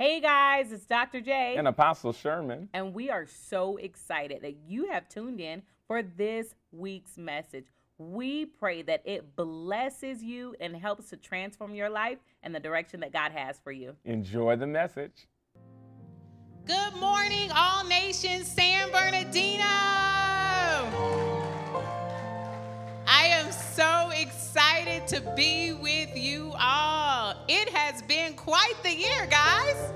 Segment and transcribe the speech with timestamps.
[0.00, 1.20] Hey guys, it's Dr.
[1.20, 1.56] J.
[1.58, 2.70] And Apostle Sherman.
[2.72, 7.66] And we are so excited that you have tuned in for this week's message.
[7.98, 13.00] We pray that it blesses you and helps to transform your life and the direction
[13.00, 13.94] that God has for you.
[14.06, 15.28] Enjoy the message.
[16.64, 19.66] Good morning, all nations, San Bernardino.
[23.50, 27.34] Am so excited to be with you all.
[27.48, 29.92] It has been quite the year, guys.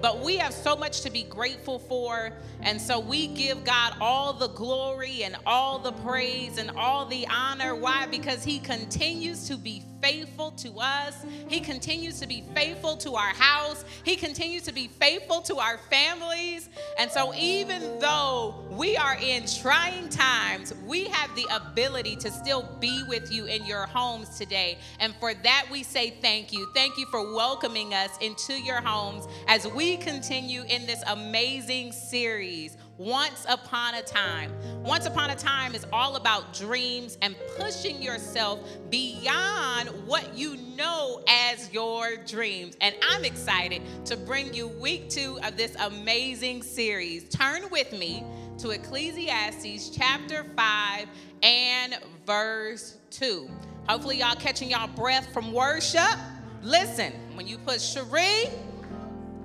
[0.00, 2.30] But we have so much to be grateful for.
[2.60, 7.26] And so we give God all the glory and all the praise and all the
[7.26, 7.74] honor.
[7.74, 8.06] Why?
[8.06, 11.24] Because He continues to be faithful to us.
[11.48, 13.84] He continues to be faithful to our house.
[14.04, 16.68] He continues to be faithful to our families.
[16.98, 22.68] And so, even though we are in trying times, we have the ability to still
[22.80, 24.78] be with you in your homes today.
[24.98, 26.68] And for that, we say thank you.
[26.74, 32.76] Thank you for welcoming us into your homes as we continue in this amazing series
[32.98, 34.52] once Upon a Time.
[34.82, 41.22] Once Upon a Time is all about dreams and pushing yourself beyond what you know
[41.28, 42.76] as your dreams.
[42.80, 47.28] And I'm excited to bring you week two of this amazing series.
[47.28, 48.24] Turn with me
[48.58, 51.08] to Ecclesiastes chapter 5
[51.42, 53.48] and verse 2.
[53.88, 56.16] Hopefully, y'all catching y'all breath from worship.
[56.62, 58.48] Listen, when you put Cherie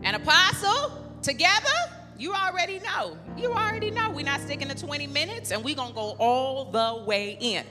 [0.03, 0.91] and Apostle
[1.23, 3.17] together, you already know.
[3.37, 4.09] You already know.
[4.09, 7.65] We're not sticking to 20 minutes and we're going to go all the way in.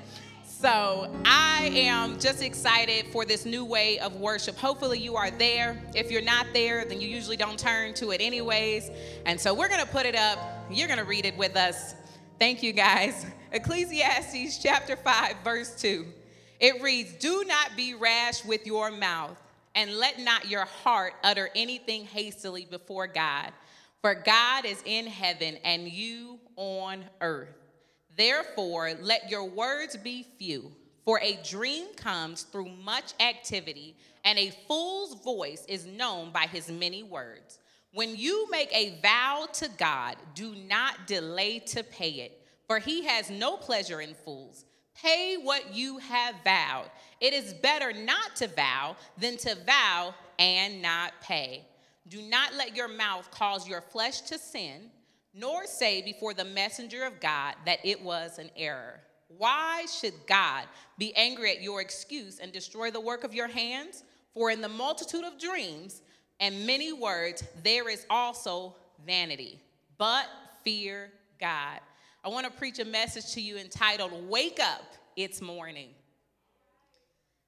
[0.45, 4.57] So I am just excited for this new way of worship.
[4.57, 5.83] Hopefully, you are there.
[5.95, 8.91] If you're not there, then you usually don't turn to it anyways.
[9.27, 10.39] And so we're going to put it up.
[10.71, 11.95] You're going to read it with us.
[12.39, 13.27] Thank you, guys.
[13.53, 16.07] Ecclesiastes chapter 5, verse 2.
[16.59, 19.37] It reads Do not be rash with your mouth,
[19.75, 23.53] and let not your heart utter anything hastily before God.
[24.07, 27.57] For God is in heaven and you on earth.
[28.17, 30.71] Therefore, let your words be few,
[31.05, 36.71] for a dream comes through much activity, and a fool's voice is known by his
[36.71, 37.59] many words.
[37.95, 43.07] When you make a vow to God, do not delay to pay it, for he
[43.07, 44.67] has no pleasure in fools.
[44.95, 46.93] Pay what you have vowed.
[47.21, 51.67] It is better not to vow than to vow and not pay.
[52.09, 54.91] Do not let your mouth cause your flesh to sin,
[55.35, 59.01] nor say before the messenger of God that it was an error.
[59.29, 60.65] Why should God
[60.99, 64.05] be angry at your excuse and destroy the work of your hands?
[64.35, 66.03] For in the multitude of dreams
[66.39, 69.61] and many words, there is also vanity.
[69.99, 70.27] But
[70.63, 71.81] fear God.
[72.25, 75.89] I want to preach a message to you entitled, Wake Up, It's Morning.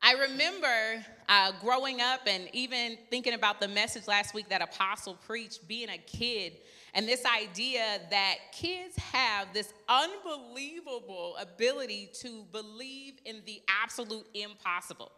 [0.00, 5.18] I remember uh, growing up and even thinking about the message last week that Apostle
[5.26, 6.58] preached, being a kid,
[6.94, 15.10] and this idea that kids have this unbelievable ability to believe in the absolute impossible.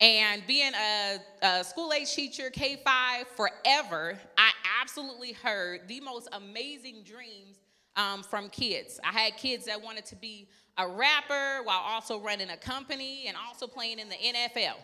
[0.00, 6.28] And being a, a school age teacher, K 5 forever, I absolutely heard the most
[6.32, 7.58] amazing dreams
[7.98, 8.98] um, from kids.
[9.04, 10.48] I had kids that wanted to be
[10.78, 14.76] a rapper while also running a company and also playing in the NFL.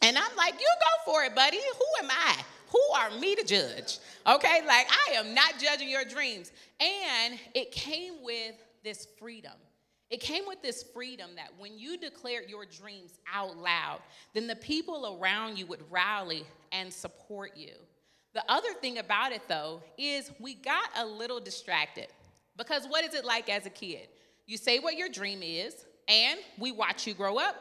[0.00, 1.58] And I'm like, you go for it, buddy.
[1.58, 2.36] Who am I?
[2.68, 3.98] Who are me to judge?
[4.26, 6.52] Okay, like I am not judging your dreams.
[6.80, 9.52] And it came with this freedom.
[10.08, 14.00] It came with this freedom that when you declared your dreams out loud,
[14.32, 17.72] then the people around you would rally and support you.
[18.34, 22.06] The other thing about it, though, is we got a little distracted.
[22.58, 24.08] Because what is it like as a kid?
[24.46, 27.54] You say what your dream is, and we watch you grow up,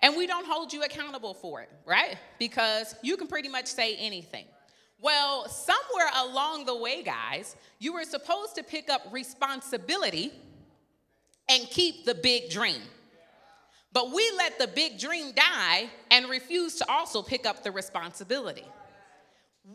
[0.00, 2.16] and we don't hold you accountable for it, right?
[2.38, 4.46] Because you can pretty much say anything.
[5.00, 10.32] Well, somewhere along the way, guys, you were supposed to pick up responsibility
[11.48, 12.80] and keep the big dream.
[13.92, 18.64] But we let the big dream die and refuse to also pick up the responsibility.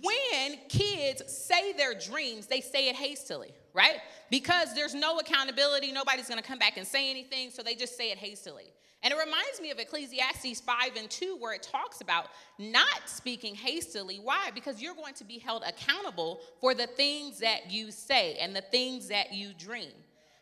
[0.01, 3.97] When kids say their dreams, they say it hastily right?
[4.29, 8.11] Because there's no accountability, nobody's gonna come back and say anything, so they just say
[8.11, 8.71] it hastily.
[9.01, 12.27] And it reminds me of Ecclesiastes 5 and 2, where it talks about
[12.57, 14.17] not speaking hastily.
[14.17, 14.51] Why?
[14.53, 18.61] Because you're going to be held accountable for the things that you say and the
[18.61, 19.93] things that you dream.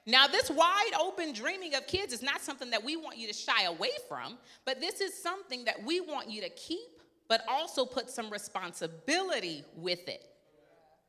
[0.08, 3.34] Now, this wide open dreaming of kids is not something that we want you to
[3.34, 7.86] shy away from, but this is something that we want you to keep, but also
[7.86, 10.26] put some responsibility with it.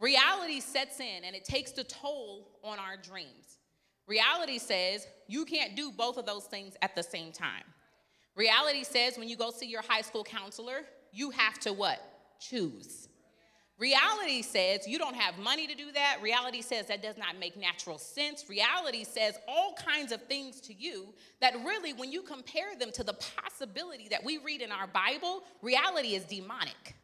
[0.01, 3.59] Reality sets in and it takes the toll on our dreams.
[4.07, 7.65] Reality says you can't do both of those things at the same time.
[8.37, 12.01] Reality says when you go see your high school counselor, you have to what?
[12.41, 13.09] Choose.
[13.79, 16.19] Reality says you don't have money to do that.
[16.23, 18.45] Reality says that does not make natural sense.
[18.49, 23.05] Reality says all kinds of things to you that really, when you compare them to
[23.05, 26.97] the possibility that we read in our Bible, reality is demonic.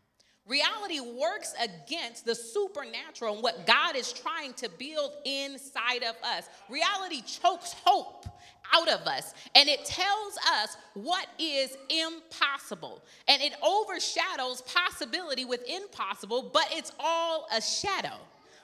[0.47, 6.49] Reality works against the supernatural and what God is trying to build inside of us.
[6.69, 8.27] Reality chokes hope
[8.75, 13.03] out of us and it tells us what is impossible.
[13.27, 18.19] And it overshadows possibility with impossible, but it's all a shadow.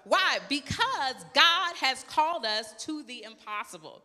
[0.05, 0.39] Why?
[0.51, 4.03] Because God has called us to the impossible.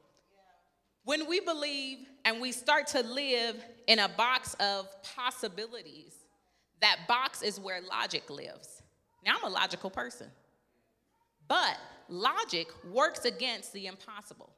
[1.03, 6.24] When we believe and we start to live in a box of possibilities,
[6.85, 8.83] that box is where logic lives.
[9.25, 10.27] Now, I'm a logical person,
[11.47, 11.77] but
[12.09, 14.51] logic works against the impossible.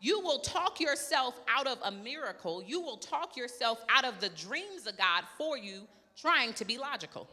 [0.00, 4.30] You will talk yourself out of a miracle, you will talk yourself out of the
[4.30, 5.82] dreams of God for you,
[6.16, 7.28] trying to be logical.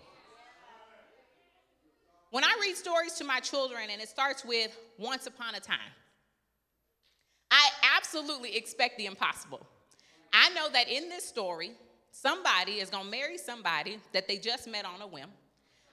[2.29, 5.91] When I read stories to my children, and it starts with once upon a time,
[7.49, 7.67] I
[7.97, 9.65] absolutely expect the impossible.
[10.31, 11.71] I know that in this story,
[12.11, 15.29] somebody is going to marry somebody that they just met on a whim.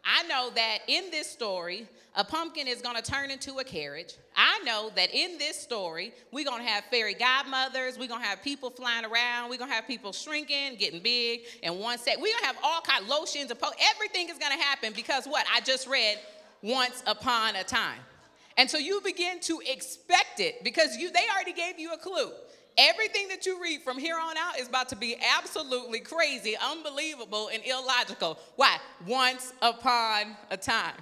[0.09, 4.15] I know that in this story, a pumpkin is going to turn into a carriage.
[4.37, 7.99] I know that in this story, we're going to have fairy godmothers.
[7.99, 9.51] We're going to have people flying around.
[9.51, 12.19] We're going to have people shrinking, getting big and one set.
[12.19, 13.53] We're going to have all kind of lotions.
[13.53, 15.45] Po- Everything is going to happen because what?
[15.53, 16.21] I just read
[16.63, 17.99] once upon a time.
[18.57, 22.31] And so you begin to expect it because you they already gave you a clue.
[22.79, 27.49] Everything that you read from here on out is about to be absolutely crazy, unbelievable,
[27.53, 28.39] and illogical.
[28.57, 28.77] Why?
[29.07, 30.95] Once upon a time.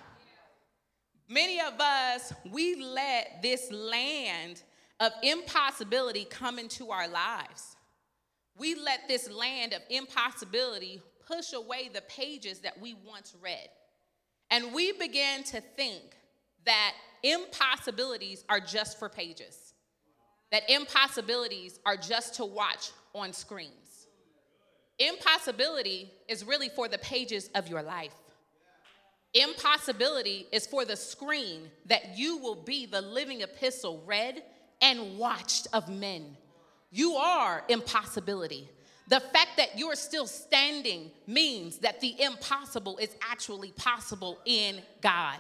[1.29, 4.63] Many of us, we let this land
[5.01, 7.75] of impossibility come into our lives.
[8.57, 13.69] We let this land of impossibility push away the pages that we once read.
[14.51, 16.03] And we began to think
[16.67, 16.93] that
[17.25, 19.74] impossibilities are just for pages
[20.55, 24.07] that impossibilities are just to watch on screens.
[25.01, 28.15] Impossibility is really for the pages of your life.
[29.35, 34.45] Impossibility is for the screen that you will be the living epistle read
[34.81, 36.37] and watched of men.
[36.93, 38.69] You are impossibility.
[39.09, 45.39] The fact that you're still standing means that the impossible is actually possible in God.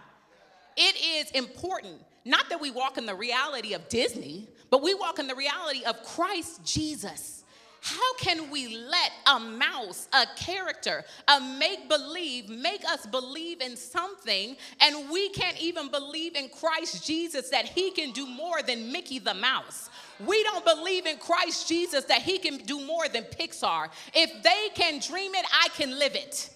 [0.77, 5.19] It is important, not that we walk in the reality of Disney, but we walk
[5.19, 7.45] in the reality of Christ Jesus.
[7.85, 13.77] How can we let a mouse, a character, a make believe make us believe in
[13.77, 18.91] something and we can't even believe in Christ Jesus that he can do more than
[18.91, 19.91] Mickey the Mouse?
[20.27, 23.89] We don't believe in Christ Jesus that he can do more than Pixar.
[24.15, 26.54] If they can dream it, I can live it.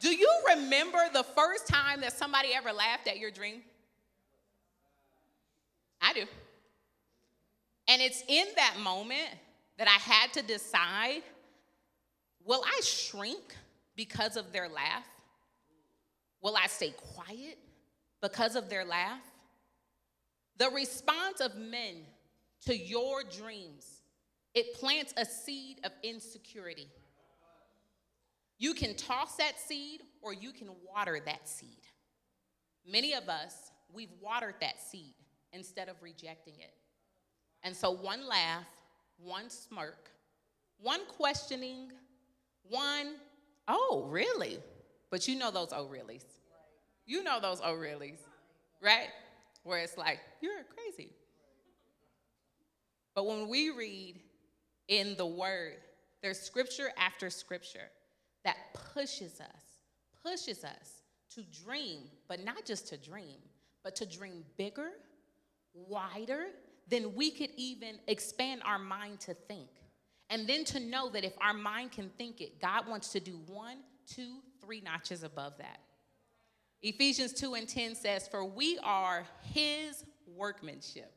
[0.00, 3.62] Do you remember the first time that somebody ever laughed at your dream?
[6.00, 6.24] I do.
[7.88, 9.28] And it's in that moment
[9.78, 11.22] that I had to decide
[12.44, 13.54] will I shrink
[13.96, 15.06] because of their laugh?
[16.40, 17.58] Will I stay quiet
[18.22, 19.20] because of their laugh?
[20.56, 21.96] The response of men
[22.66, 24.02] to your dreams,
[24.54, 26.88] it plants a seed of insecurity.
[28.58, 31.78] You can toss that seed or you can water that seed.
[32.86, 33.54] Many of us,
[33.92, 35.14] we've watered that seed
[35.52, 36.72] instead of rejecting it.
[37.62, 38.66] And so one laugh,
[39.18, 40.10] one smirk,
[40.78, 41.92] one questioning,
[42.62, 43.14] one,
[43.68, 44.58] oh, really?
[45.10, 46.24] But you know those oh reallys.
[47.06, 48.18] You know those oh reallys,
[48.82, 49.08] right?
[49.62, 51.12] Where it's like, you're crazy.
[53.14, 54.20] But when we read
[54.88, 55.76] in the word,
[56.22, 57.90] there's scripture after scripture
[58.98, 61.02] pushes us, pushes us
[61.34, 63.38] to dream, but not just to dream,
[63.84, 64.90] but to dream bigger
[65.74, 66.46] wider
[66.88, 69.68] than we could even expand our mind to think.
[70.30, 73.38] And then to know that if our mind can think it, God wants to do
[73.46, 75.78] one, two, three notches above that.
[76.82, 80.04] Ephesians 2 and 10 says, For we are his
[80.36, 81.12] workmanship,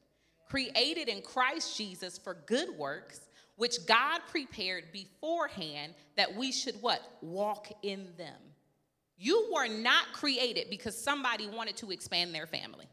[0.49, 3.21] created in Christ Jesus for good works,
[3.55, 7.01] which God prepared beforehand that we should what?
[7.21, 8.37] Walk in them.
[9.17, 12.87] You were not created because somebody wanted to expand their family.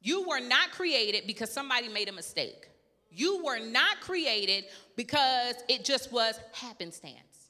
[0.00, 2.68] You were not created because somebody made a mistake.
[3.10, 4.64] You were not created
[4.96, 7.45] because it just was happenstance.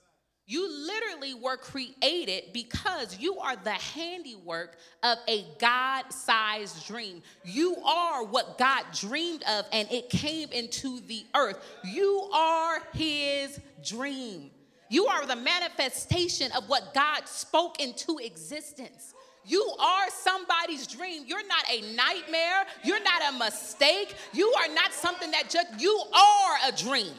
[0.48, 7.22] You literally were created because you are the handiwork of a God sized dream.
[7.44, 11.58] You are what God dreamed of and it came into the earth.
[11.84, 14.52] You are His dream.
[14.88, 19.14] You are the manifestation of what God spoke into existence.
[19.44, 21.24] You are somebody's dream.
[21.26, 22.66] You're not a nightmare.
[22.84, 24.14] You're not a mistake.
[24.32, 27.14] You are not something that just, you are a dream.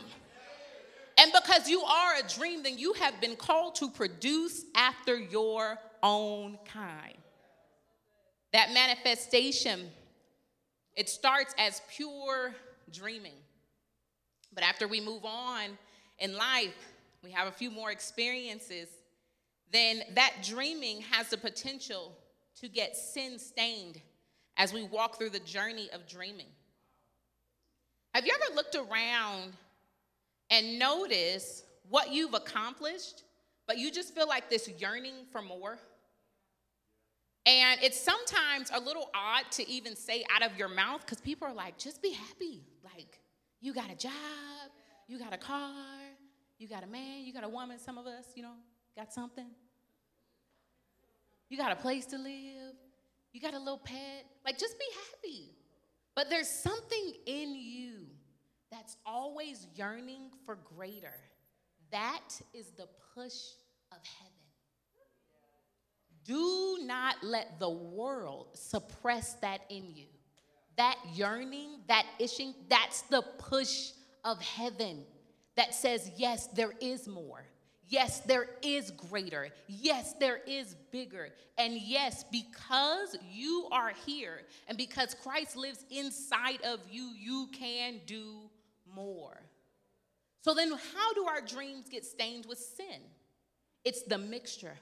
[1.18, 5.80] And because you are a dream, then you have been called to produce after your
[6.04, 7.18] own kind.
[8.54, 9.90] That manifestation,
[10.96, 12.54] it starts as pure
[12.92, 13.34] dreaming.
[14.54, 15.78] But after we move on
[16.20, 16.76] in life,
[17.24, 18.88] we have a few more experiences,
[19.72, 22.16] then that dreaming has the potential
[22.62, 24.00] to get sin stained
[24.56, 26.48] as we walk through the journey of dreaming.
[28.14, 29.54] Have you ever looked around
[30.50, 33.24] and notice what you've accomplished,
[33.68, 35.78] but you just feel like this yearning for more?
[37.46, 41.48] And it's sometimes a little odd to even say out of your mouth because people
[41.48, 42.66] are like, just be happy.
[42.84, 43.20] Like,
[43.62, 44.12] you got a job,
[45.08, 45.72] you got a car,
[46.60, 48.56] you got a man, you got a woman, some of us, you know,
[48.98, 49.48] got something.
[51.50, 52.76] You got a place to live,
[53.32, 54.26] you got a little pet.
[54.46, 55.52] Like, just be happy.
[56.16, 58.07] But there's something in you
[58.72, 61.14] that's always yearning for greater.
[61.92, 63.36] That is the push
[63.92, 64.34] of heaven.
[66.26, 70.08] Do not let the world suppress that in you.
[70.76, 73.92] That yearning, that ishing, that's the push
[74.26, 75.06] of heaven
[75.56, 77.46] that says, yes, there is more.
[77.90, 79.48] Yes, there is greater.
[79.68, 81.30] Yes, there is bigger.
[81.58, 88.02] And yes, because you are here and because Christ lives inside of you, you can
[88.06, 88.50] do
[88.98, 89.40] more.
[90.42, 93.02] So then, how do our dreams get stained with sin?
[93.86, 94.76] It's the mixture.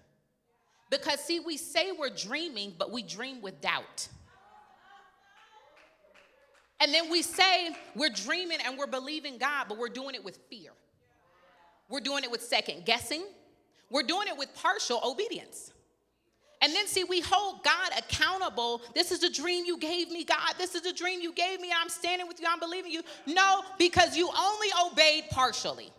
[0.89, 4.07] Because, see, we say we're dreaming, but we dream with doubt.
[6.79, 10.37] And then we say we're dreaming and we're believing God, but we're doing it with
[10.49, 10.71] fear.
[11.89, 13.23] We're doing it with second guessing.
[13.89, 15.71] We're doing it with partial obedience.
[16.61, 18.81] And then, see, we hold God accountable.
[18.93, 20.55] This is the dream you gave me, God.
[20.57, 21.69] This is the dream you gave me.
[21.77, 22.47] I'm standing with you.
[22.49, 23.03] I'm believing you.
[23.27, 25.91] No, because you only obeyed partially.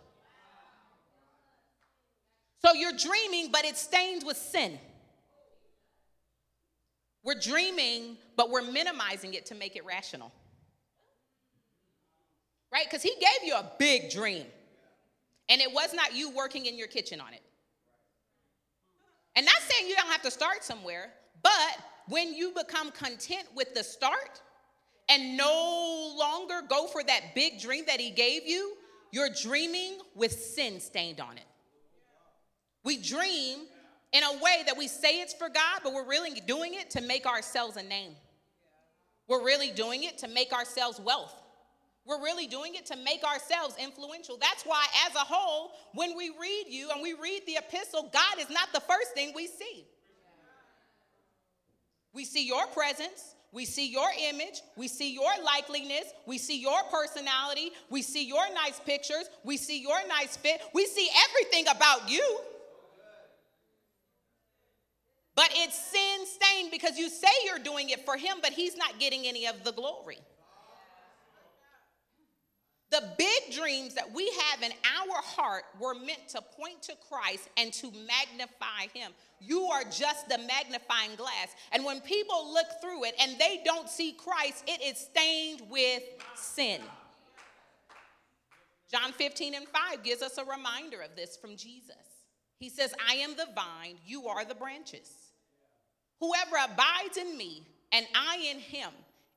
[2.65, 4.79] So you're dreaming, but it's stained with sin.
[7.23, 10.31] We're dreaming, but we're minimizing it to make it rational
[12.71, 12.85] right?
[12.85, 14.45] Because he gave you a big dream.
[15.49, 17.41] And it was not you working in your kitchen on it.
[19.35, 21.11] And not saying you don't have to start somewhere,
[21.43, 24.41] but when you become content with the start
[25.09, 28.73] and no longer go for that big dream that he gave you,
[29.11, 31.45] you're dreaming with sin stained on it.
[32.83, 33.59] We dream
[34.13, 37.01] in a way that we say it's for God, but we're really doing it to
[37.01, 38.15] make ourselves a name.
[39.27, 41.33] We're really doing it to make ourselves wealth.
[42.07, 44.37] We're really doing it to make ourselves influential.
[44.39, 48.39] That's why, as a whole, when we read you and we read the epistle, God
[48.39, 49.85] is not the first thing we see.
[52.13, 56.79] We see your presence, we see your image, we see your likeliness, we see your
[56.89, 62.09] personality, we see your nice pictures, we see your nice fit, we see everything about
[62.09, 62.39] you.
[65.35, 68.97] But it's sin stained because you say you're doing it for Him, but He's not
[68.97, 70.19] getting any of the glory.
[72.89, 77.49] The big dreams that we have in our heart were meant to point to Christ
[77.57, 79.11] and to magnify Him.
[79.41, 81.49] You are just the magnifying glass.
[81.73, 86.01] And when people look through it and they don't see Christ, it is stained with
[86.35, 86.79] sin.
[88.89, 91.95] John 15 and 5 gives us a reminder of this from Jesus.
[92.57, 95.11] He says, I am the vine, you are the branches.
[96.19, 98.89] Whoever abides in me and I in him,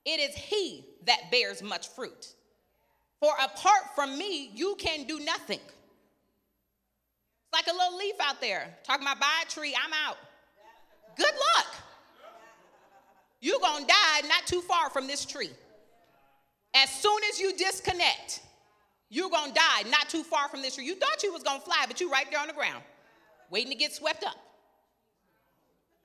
[0.07, 2.35] it is he that bears much fruit.
[3.21, 5.61] For apart from me, you can do nothing.
[7.53, 10.17] It's like a little leaf out there talking about buy a tree, I'm out.
[11.17, 11.75] Good luck.
[13.41, 15.51] You're going to die not too far from this tree.
[16.75, 18.41] As soon as you disconnect,
[19.09, 20.85] you're going to die not too far from this tree.
[20.85, 22.83] You thought you was going to fly, but you're right there on the ground,
[23.51, 24.37] waiting to get swept up.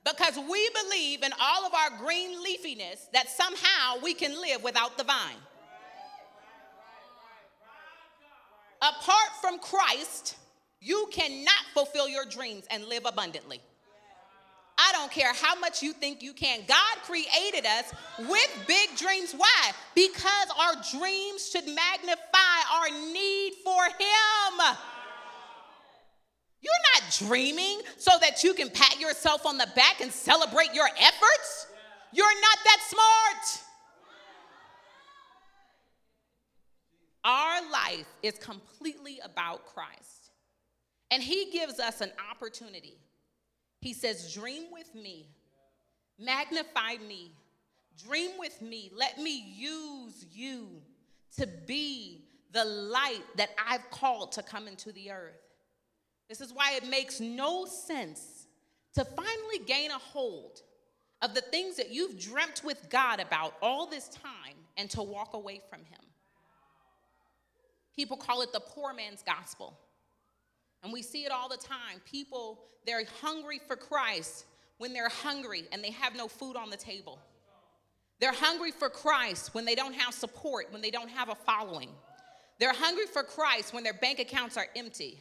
[0.04, 4.96] Because we believe in all of our green leafiness that somehow we can live without
[4.98, 5.36] the vine.
[8.82, 10.36] Apart from Christ,
[10.80, 13.60] you cannot fulfill your dreams and live abundantly.
[14.78, 16.60] I don't care how much you think you can.
[16.68, 19.32] God created us with big dreams.
[19.32, 19.72] Why?
[19.94, 24.76] Because our dreams should magnify our need for Him.
[26.60, 30.88] You're not dreaming so that you can pat yourself on the back and celebrate your
[30.98, 31.66] efforts.
[32.12, 33.65] You're not that smart.
[37.26, 40.30] Our life is completely about Christ.
[41.10, 42.98] And he gives us an opportunity.
[43.80, 45.28] He says, Dream with me,
[46.20, 47.32] magnify me,
[48.06, 48.92] dream with me.
[48.94, 50.68] Let me use you
[51.36, 55.34] to be the light that I've called to come into the earth.
[56.28, 58.46] This is why it makes no sense
[58.94, 60.62] to finally gain a hold
[61.22, 65.34] of the things that you've dreamt with God about all this time and to walk
[65.34, 66.05] away from Him.
[67.96, 69.78] People call it the poor man's gospel.
[70.82, 72.00] And we see it all the time.
[72.04, 74.44] People, they're hungry for Christ
[74.78, 77.18] when they're hungry and they have no food on the table.
[78.20, 81.88] They're hungry for Christ when they don't have support, when they don't have a following.
[82.58, 85.20] They're hungry for Christ when their bank accounts are empty.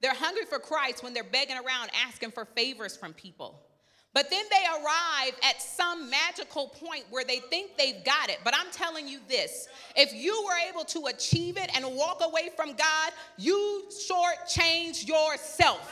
[0.00, 3.60] They're hungry for Christ when they're begging around asking for favors from people.
[4.14, 8.38] But then they arrive at some magical point where they think they've got it.
[8.44, 12.50] But I'm telling you this if you were able to achieve it and walk away
[12.54, 15.90] from God, you shortchange yourself.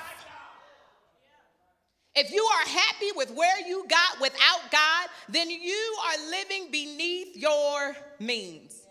[2.15, 7.37] If you are happy with where you got without God, then you are living beneath
[7.37, 8.87] your means.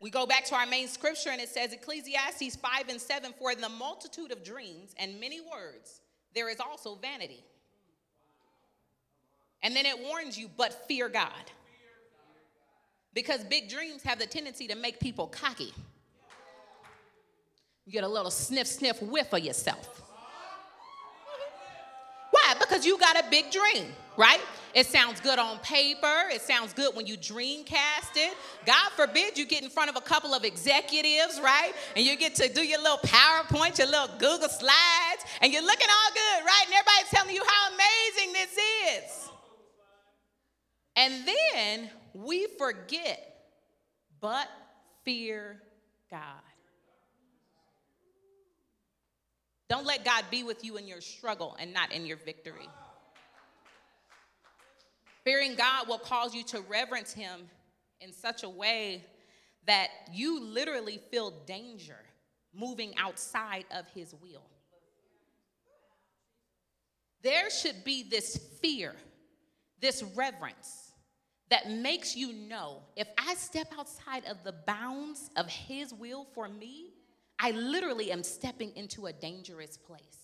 [0.00, 3.52] We go back to our main scripture and it says Ecclesiastes 5 and 7 For
[3.52, 6.00] in the multitude of dreams and many words,
[6.34, 7.44] there is also vanity.
[9.62, 11.32] And then it warns you, but fear God.
[13.12, 15.72] Because big dreams have the tendency to make people cocky.
[17.84, 20.00] You get a little sniff, sniff, whiff of yourself.
[22.30, 22.54] Why?
[22.60, 23.86] Because you got a big dream,
[24.16, 24.40] right?
[24.72, 26.28] It sounds good on paper.
[26.30, 28.32] It sounds good when you dream cast it.
[28.64, 31.72] God forbid you get in front of a couple of executives, right?
[31.96, 35.88] And you get to do your little PowerPoint, your little Google slides, and you're looking
[35.90, 36.64] all good, right?
[36.66, 38.56] And everybody's telling you how amazing this
[38.96, 39.29] is.
[41.00, 43.46] And then we forget,
[44.20, 44.46] but
[45.02, 45.62] fear
[46.10, 46.20] God.
[49.70, 52.68] Don't let God be with you in your struggle and not in your victory.
[55.24, 57.48] Fearing God will cause you to reverence Him
[58.02, 59.02] in such a way
[59.66, 61.96] that you literally feel danger
[62.52, 64.44] moving outside of His will.
[67.22, 68.94] There should be this fear,
[69.80, 70.89] this reverence
[71.50, 76.48] that makes you know if I step outside of the bounds of His will for
[76.48, 76.90] me,
[77.38, 80.20] I literally am stepping into a dangerous place.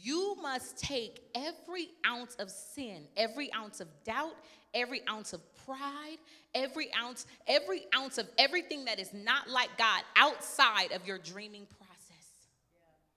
[0.00, 4.36] You must take every ounce of sin, every ounce of doubt,
[4.72, 6.18] every ounce of pride,
[6.54, 11.66] every ounce, every ounce of everything that is not like God outside of your dreaming
[11.66, 11.87] process.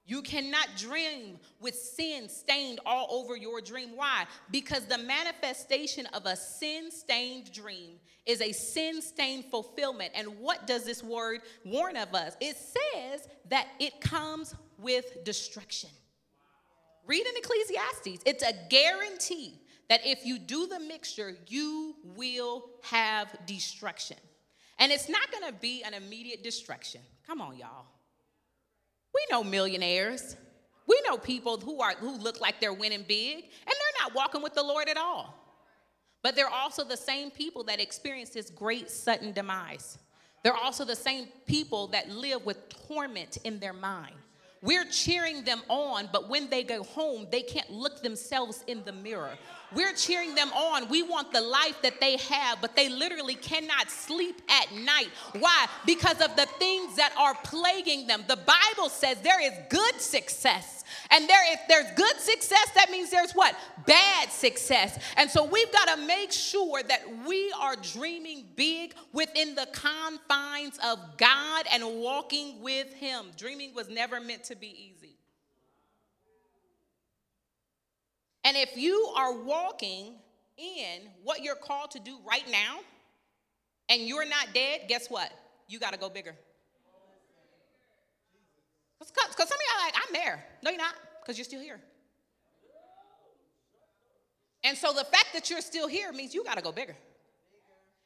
[0.06, 3.92] You cannot dream with sin stained all over your dream.
[3.96, 4.26] Why?
[4.50, 10.12] Because the manifestation of a sin stained dream is a sin stained fulfillment.
[10.16, 12.36] And what does this word warn of us?
[12.42, 15.90] It says that it comes with destruction.
[17.06, 18.24] Read in Ecclesiastes.
[18.26, 24.18] It's a guarantee that if you do the mixture, you will have destruction.
[24.80, 27.02] And it's not gonna be an immediate destruction.
[27.28, 27.86] Come on, y'all.
[29.14, 30.36] We know millionaires.
[30.88, 34.42] We know people who are who look like they're winning big and they're not walking
[34.42, 35.38] with the Lord at all.
[36.24, 39.98] But they're also the same people that experience this great sudden demise.
[40.44, 44.16] They're also the same people that live with torment in their mind.
[44.64, 48.92] We're cheering them on, but when they go home, they can't look themselves in the
[48.92, 49.32] mirror.
[49.74, 50.88] We're cheering them on.
[50.90, 55.10] We want the life that they have, but they literally cannot sleep at night.
[55.40, 55.66] Why?
[55.86, 58.24] Because of the things that are plaguing them.
[58.28, 60.81] The Bible says there is good success.
[61.10, 63.56] And there, if there's good success, that means there's what?
[63.86, 64.98] Bad success.
[65.18, 70.80] And so we've got to make sure that we are dreaming big within the confines
[70.84, 73.28] of God and walking with Him.
[73.38, 75.16] Dreaming was never meant to be easy.
[78.44, 80.16] And if you are walking
[80.58, 82.80] in what you're called to do right now
[83.90, 85.32] and you're not dead, guess what?
[85.68, 86.36] You got to go bigger.
[89.08, 90.46] Because some of y'all like, I'm there.
[90.64, 91.80] No, you're not, because you're still here.
[94.64, 96.96] And so the fact that you're still here means you got to go bigger.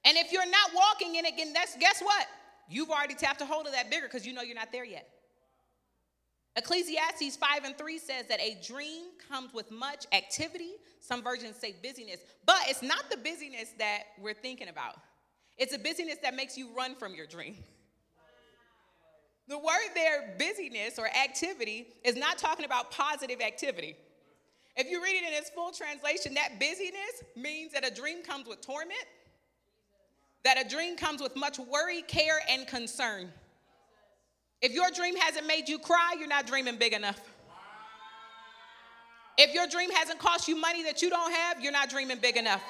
[0.05, 2.27] And if you're not walking in it, again, that's guess what?
[2.69, 5.09] You've already tapped a hold of that bigger because you know you're not there yet.
[6.55, 10.71] Ecclesiastes 5 and 3 says that a dream comes with much activity.
[11.01, 14.95] Some versions say busyness, but it's not the busyness that we're thinking about.
[15.57, 17.57] It's a busyness that makes you run from your dream.
[19.47, 23.95] The word there, busyness or activity, is not talking about positive activity.
[24.75, 28.47] If you read it in its full translation, that busyness means that a dream comes
[28.47, 29.05] with torment,
[30.43, 33.31] that a dream comes with much worry, care, and concern.
[34.61, 37.21] If your dream hasn't made you cry, you're not dreaming big enough.
[39.37, 42.37] If your dream hasn't cost you money that you don't have, you're not dreaming big
[42.37, 42.63] enough.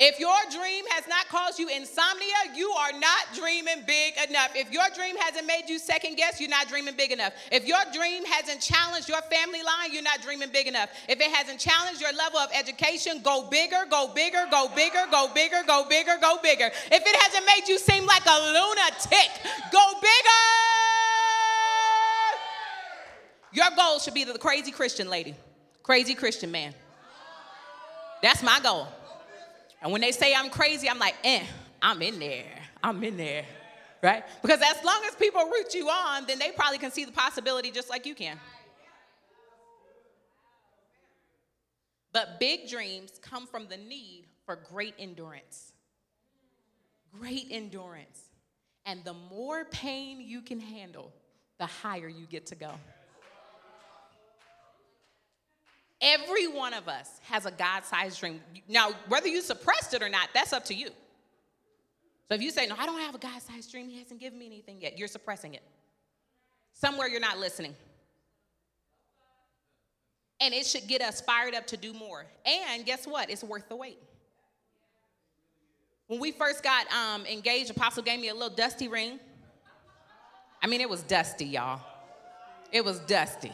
[0.00, 4.50] If your dream has not caused you insomnia, you are not dreaming big enough.
[4.54, 7.34] If your dream hasn't made you second guess, you're not dreaming big enough.
[7.52, 10.88] If your dream hasn't challenged your family line, you're not dreaming big enough.
[11.08, 15.28] If it hasn't challenged your level of education, go bigger, go bigger, go bigger, go
[15.32, 16.66] bigger, go bigger, go bigger.
[16.66, 19.30] If it hasn't made you seem like a lunatic,
[19.70, 20.42] go bigger.
[23.52, 25.34] Your goal should be the crazy Christian lady,
[25.82, 26.74] crazy Christian man.
[28.22, 28.88] That's my goal.
[29.82, 31.44] And when they say I'm crazy, I'm like, eh,
[31.82, 32.44] I'm in there.
[32.82, 33.44] I'm in there.
[34.00, 34.24] Right?
[34.40, 37.70] Because as long as people root you on, then they probably can see the possibility
[37.70, 38.38] just like you can.
[42.12, 45.72] But big dreams come from the need for great endurance.
[47.18, 48.28] Great endurance.
[48.84, 51.12] And the more pain you can handle,
[51.58, 52.72] the higher you get to go.
[56.02, 58.40] Every one of us has a God sized dream.
[58.68, 60.88] Now, whether you suppressed it or not, that's up to you.
[62.28, 64.38] So if you say, No, I don't have a God sized dream, He hasn't given
[64.38, 65.62] me anything yet, you're suppressing it.
[66.72, 67.76] Somewhere you're not listening.
[70.40, 72.26] And it should get us fired up to do more.
[72.44, 73.30] And guess what?
[73.30, 73.98] It's worth the wait.
[76.08, 79.20] When we first got um, engaged, Apostle gave me a little dusty ring.
[80.60, 81.80] I mean, it was dusty, y'all.
[82.72, 83.52] It was dusty.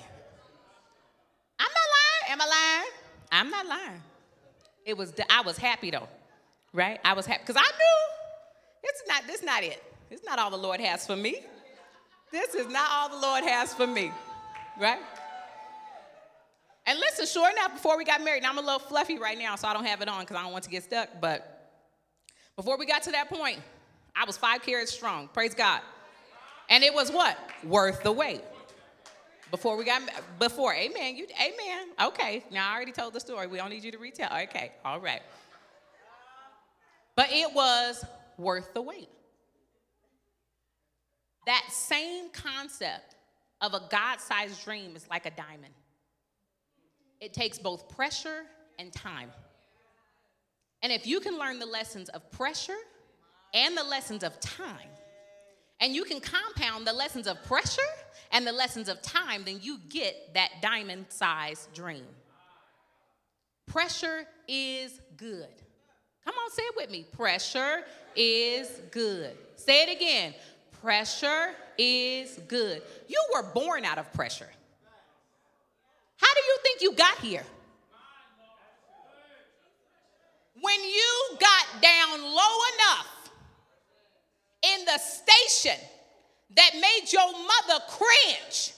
[2.28, 2.90] Am I lying?
[3.32, 4.02] I'm not lying.
[4.84, 6.08] It was I was happy though,
[6.72, 7.00] right?
[7.04, 9.82] I was happy because I knew it's not this not it.
[10.10, 11.40] It's not all the Lord has for me.
[12.30, 14.12] This is not all the Lord has for me,
[14.78, 15.00] right?
[16.86, 19.56] And listen, sure enough, before we got married, now I'm a little fluffy right now,
[19.56, 21.08] so I don't have it on because I don't want to get stuck.
[21.20, 21.70] But
[22.56, 23.60] before we got to that point,
[24.16, 25.28] I was five carats strong.
[25.34, 25.82] Praise God.
[26.70, 27.36] And it was what?
[27.62, 28.42] Worth the wait.
[29.50, 30.02] Before we got
[30.38, 31.16] before, amen.
[31.16, 31.88] You amen.
[32.00, 32.44] Okay.
[32.50, 33.46] Now I already told the story.
[33.46, 34.30] We don't need you to retell.
[34.44, 34.72] Okay.
[34.84, 35.22] All right.
[37.16, 38.04] But it was
[38.36, 39.08] worth the wait.
[41.46, 43.16] That same concept
[43.60, 45.74] of a God-sized dream is like a diamond.
[47.20, 48.42] It takes both pressure
[48.78, 49.30] and time.
[50.82, 52.76] And if you can learn the lessons of pressure
[53.54, 54.88] and the lessons of time,
[55.80, 57.80] and you can compound the lessons of pressure
[58.32, 62.04] and the lessons of time, then you get that diamond sized dream.
[63.66, 65.46] Pressure is good.
[66.24, 67.06] Come on, say it with me.
[67.12, 67.84] Pressure
[68.16, 69.36] is good.
[69.56, 70.34] Say it again.
[70.82, 72.82] Pressure is good.
[73.08, 74.48] You were born out of pressure.
[76.16, 77.44] How do you think you got here?
[80.60, 83.06] When you got down low enough
[84.62, 85.78] in the station
[86.56, 88.72] that made your mother cringe.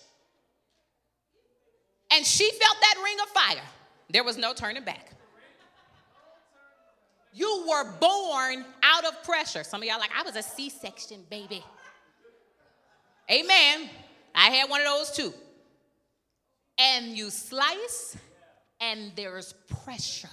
[2.12, 3.64] And she felt that ring of fire.
[4.10, 5.12] There was no turning back.
[7.32, 9.62] You were born out of pressure.
[9.62, 11.64] Some of y'all like, I was a C-section baby.
[13.30, 13.88] Amen.
[14.34, 15.32] I had one of those too.
[16.78, 18.16] And you slice,
[18.80, 20.28] and there's pressure.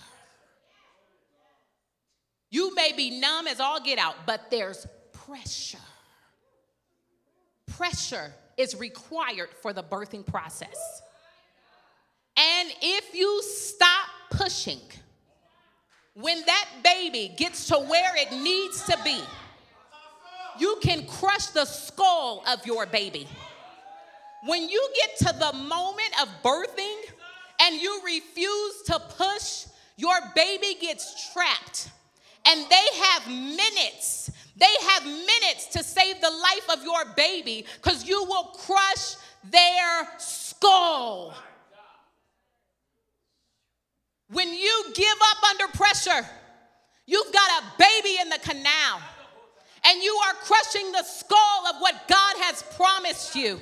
[2.50, 4.88] You may be numb as all get out, but there's
[5.28, 5.78] pressure
[7.78, 11.02] pressure is required for the birthing process.
[12.36, 14.80] And if you stop pushing,
[16.14, 19.20] when that baby gets to where it needs to be,
[20.60, 23.28] you can crush the skull of your baby.
[24.46, 27.02] When you get to the moment of birthing
[27.62, 29.66] and you refuse to push,
[29.98, 31.90] your baby gets trapped
[32.48, 38.08] and they have minutes they have minutes to save the life of your baby because
[38.08, 41.36] you will crush their skull.
[44.30, 46.28] When you give up under pressure,
[47.06, 49.02] you've got a baby in the canal
[49.86, 53.62] and you are crushing the skull of what God has promised you.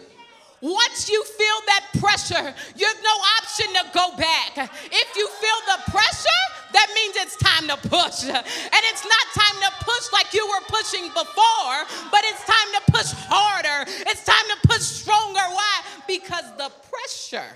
[0.61, 4.71] Once you feel that pressure, you have no option to go back.
[4.85, 6.43] If you feel the pressure,
[6.75, 8.27] that means it's time to push.
[8.27, 11.77] And it's not time to push like you were pushing before,
[12.11, 13.89] but it's time to push harder.
[14.07, 15.39] It's time to push stronger.
[15.39, 15.81] Why?
[16.05, 17.53] Because the pressure.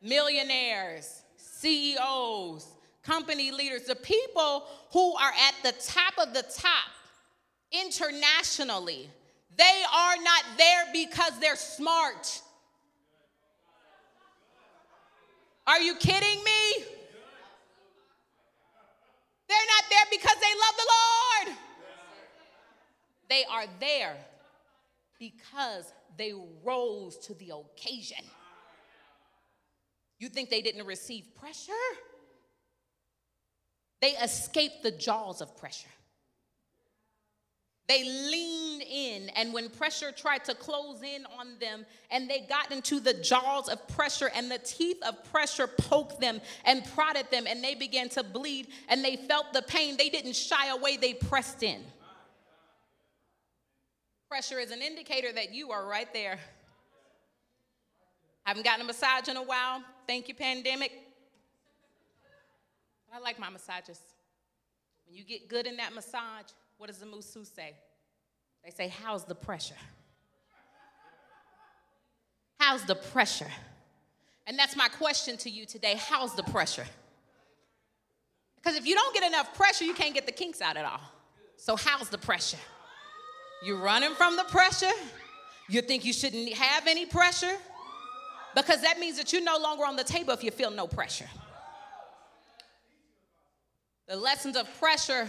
[0.00, 2.66] Millionaires, CEOs,
[3.02, 6.88] company leaders, the people who are at the top of the top
[7.70, 9.10] internationally,
[9.56, 12.40] they are not there because they're smart.
[15.68, 16.84] Are you kidding me?
[19.48, 20.86] They're not there because they love the
[21.46, 21.58] Lord.
[23.28, 24.16] They are there
[25.18, 26.32] because they
[26.64, 28.24] rose to the occasion.
[30.18, 31.72] You think they didn't receive pressure?
[34.00, 35.88] They escaped the jaws of pressure.
[37.88, 42.70] They leaned in, and when pressure tried to close in on them, and they got
[42.70, 47.46] into the jaws of pressure, and the teeth of pressure poked them and prodded them,
[47.46, 49.96] and they began to bleed, and they felt the pain.
[49.96, 51.82] They didn't shy away, they pressed in.
[54.28, 56.38] Pressure is an indicator that you are right there.
[58.44, 59.82] I haven't gotten a massage in a while.
[60.06, 60.92] Thank you, pandemic.
[63.14, 63.98] I like my massages.
[65.06, 67.74] When you get good in that massage, what does the masseuse say?
[68.64, 69.74] They say, How's the pressure?
[72.58, 73.50] How's the pressure?
[74.46, 75.96] And that's my question to you today.
[75.98, 76.86] How's the pressure?
[78.56, 81.00] Because if you don't get enough pressure, you can't get the kinks out at all.
[81.56, 82.58] So, how's the pressure?
[83.62, 84.90] You're running from the pressure.
[85.68, 87.56] You think you shouldn't have any pressure?
[88.54, 91.28] Because that means that you're no longer on the table if you feel no pressure.
[94.06, 95.28] The lessons of pressure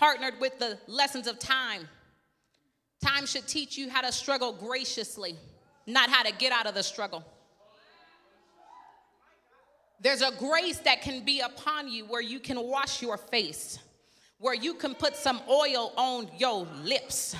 [0.00, 1.86] partnered with the lessons of time.
[3.04, 5.36] Time should teach you how to struggle graciously,
[5.86, 7.22] not how to get out of the struggle.
[10.00, 13.78] There's a grace that can be upon you where you can wash your face,
[14.38, 17.36] where you can put some oil on your lips,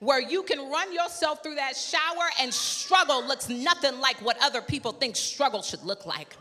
[0.00, 4.60] where you can run yourself through that shower and struggle looks nothing like what other
[4.60, 6.36] people think struggle should look like.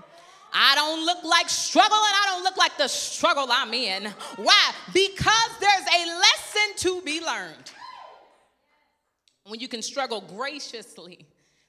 [0.53, 4.05] I don't look like struggle and I don't look like the struggle I'm in.
[4.35, 4.71] Why?
[4.93, 7.71] Because there's a lesson to be learned.
[9.45, 11.25] When you can struggle graciously,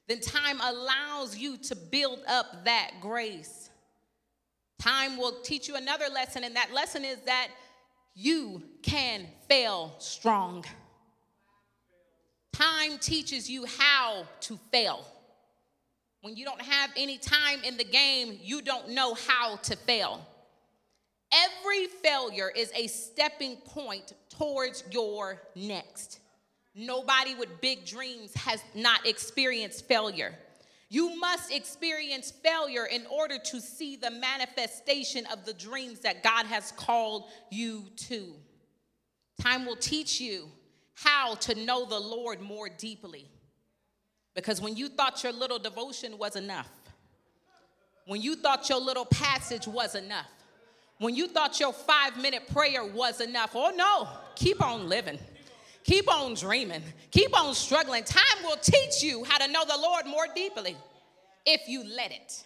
[0.07, 3.69] then time allows you to build up that grace.
[4.79, 7.47] Time will teach you another lesson, and that lesson is that
[8.15, 10.65] you can fail strong.
[12.51, 15.05] Time teaches you how to fail.
[16.23, 20.25] When you don't have any time in the game, you don't know how to fail.
[21.33, 26.21] Every failure is a stepping point towards your next.
[26.75, 30.33] Nobody with big dreams has not experienced failure.
[30.87, 36.45] You must experience failure in order to see the manifestation of the dreams that God
[36.45, 38.33] has called you to.
[39.41, 40.47] Time will teach you
[40.93, 43.27] how to know the Lord more deeply.
[44.35, 46.69] Because when you thought your little devotion was enough,
[48.05, 50.27] when you thought your little passage was enough,
[50.97, 55.19] when you thought your five minute prayer was enough, oh no, keep on living.
[55.83, 56.81] Keep on dreaming.
[57.11, 58.03] Keep on struggling.
[58.03, 60.77] Time will teach you how to know the Lord more deeply
[61.45, 62.45] if you let it.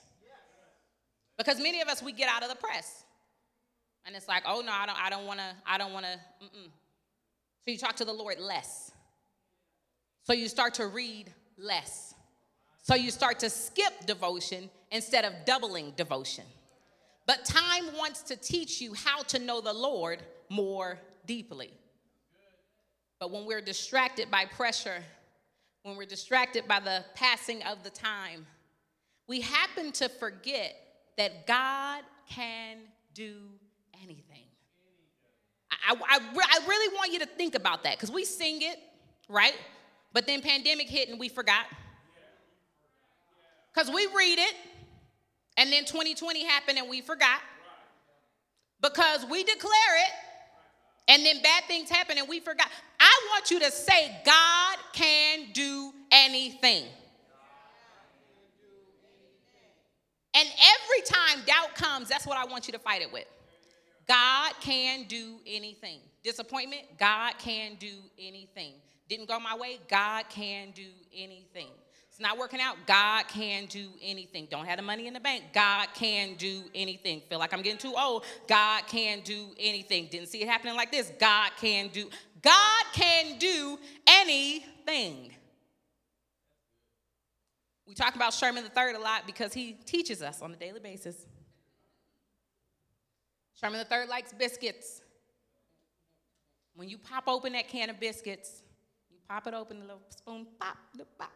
[1.37, 3.03] Because many of us, we get out of the press.
[4.05, 6.69] And it's like, oh no, I don't, I don't wanna, I don't wanna, mm-mm.
[7.65, 8.91] So you talk to the Lord less.
[10.23, 12.13] So you start to read less.
[12.83, 16.45] So you start to skip devotion instead of doubling devotion.
[17.25, 21.71] But time wants to teach you how to know the Lord more deeply.
[23.19, 25.03] But when we're distracted by pressure,
[25.83, 28.45] when we're distracted by the passing of the time,
[29.27, 30.75] we happen to forget
[31.17, 32.77] that God can
[33.13, 33.35] do
[34.01, 34.43] anything.
[35.69, 38.77] I, I, I really want you to think about that because we sing it,
[39.27, 39.55] right?
[40.13, 41.65] But then pandemic hit and we forgot.
[43.73, 44.55] Because we read it,
[45.57, 47.39] and then 2020 happened and we forgot.
[48.81, 50.11] Because we declare it,
[51.07, 52.67] and then bad things happen and we forgot.
[52.99, 56.85] I want you to say, God can do anything.
[60.35, 63.25] And every time doubt comes, that's what I want you to fight it with.
[64.07, 65.99] God can do anything.
[66.23, 68.73] Disappointment, God can do anything.
[69.07, 71.67] Didn't go my way, God can do anything.
[72.09, 74.47] It's not working out, God can do anything.
[74.49, 77.21] Don't have the money in the bank, God can do anything.
[77.29, 80.07] Feel like I'm getting too old, God can do anything.
[80.09, 82.09] Didn't see it happening like this, God can do.
[82.41, 85.31] God can do anything.
[87.87, 90.79] We talk about Sherman the Third a lot because he teaches us on a daily
[90.79, 91.25] basis.
[93.59, 95.01] Sherman the Third likes biscuits.
[96.75, 98.63] When you pop open that can of biscuits,
[99.27, 101.31] pop it open, the little spoon, pop, the pop.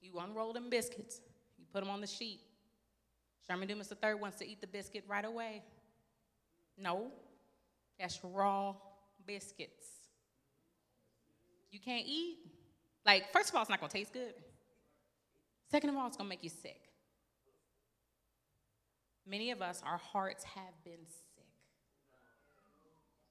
[0.00, 1.20] You unroll them biscuits.
[1.58, 2.40] You put them on the sheet.
[3.46, 5.62] Sherman Dumas Third wants to eat the biscuit right away.
[6.78, 7.10] No,
[7.98, 8.74] that's raw
[9.26, 9.86] biscuits.
[11.70, 12.38] You can't eat.
[13.04, 14.34] Like, first of all, it's not gonna taste good.
[15.70, 16.80] Second of all, it's gonna make you sick.
[19.26, 21.26] Many of us, our hearts have been sick.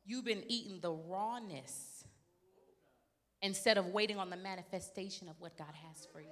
[0.06, 1.95] You've been eating the rawness
[3.46, 6.28] instead of waiting on the manifestation of what God has for you.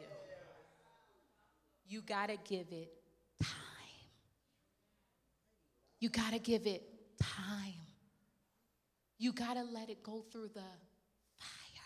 [1.85, 2.91] You got to give it
[3.39, 3.49] time.
[5.99, 6.81] You got to give it
[7.21, 7.73] time.
[9.19, 10.69] You got to let it go through the
[11.37, 11.83] fire.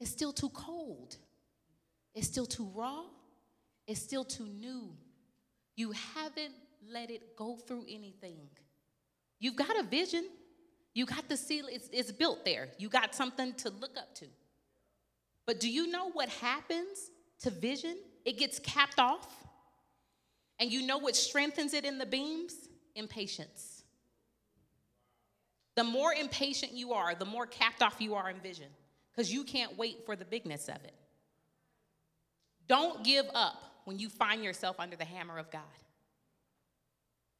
[0.00, 1.16] It's still too cold.
[2.16, 3.04] It's still too raw.
[3.86, 4.90] It's still too new.
[5.76, 6.54] You haven't
[6.90, 8.48] let it go through anything.
[9.38, 10.24] You've got a vision.
[10.94, 12.68] You got the seal, it's, it's built there.
[12.78, 14.26] You got something to look up to.
[15.44, 17.96] But do you know what happens to vision?
[18.24, 19.28] It gets capped off.
[20.60, 22.54] And you know what strengthens it in the beams?
[22.94, 23.82] Impatience.
[25.74, 28.68] The more impatient you are, the more capped off you are in vision
[29.10, 30.94] because you can't wait for the bigness of it.
[32.68, 35.62] Don't give up when you find yourself under the hammer of God.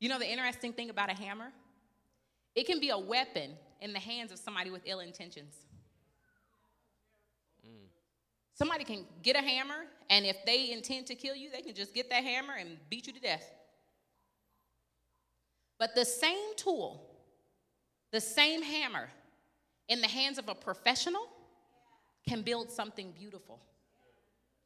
[0.00, 1.50] You know the interesting thing about a hammer?
[2.54, 5.54] It can be a weapon in the hands of somebody with ill intentions.
[7.66, 7.88] Mm.
[8.54, 11.94] Somebody can get a hammer, and if they intend to kill you, they can just
[11.94, 13.50] get that hammer and beat you to death.
[15.78, 17.04] But the same tool,
[18.12, 19.08] the same hammer
[19.88, 21.28] in the hands of a professional
[22.28, 23.60] can build something beautiful.